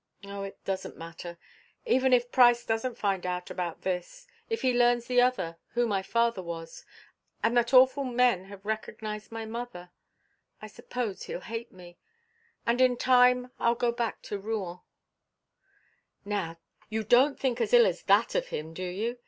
[0.25, 1.37] "Oh, it doesn't matter.
[1.85, 6.01] Even if Price doesn't find out about this, if he learns the other who my
[6.01, 6.83] father was,
[7.43, 9.91] and that awful men have recognized my mother
[10.59, 11.99] I suppose he'll hate me,
[12.65, 14.79] and in time I'll go back to Rouen"
[16.25, 16.57] "Now,
[16.89, 19.19] you don't think as ill as that of him, do you?